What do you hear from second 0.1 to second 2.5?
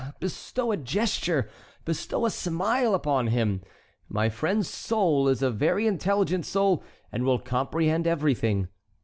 bestow a gesture, bestow a